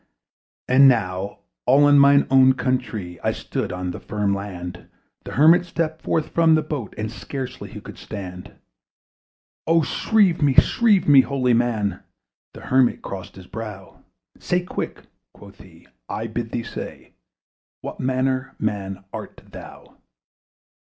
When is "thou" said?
19.51-19.97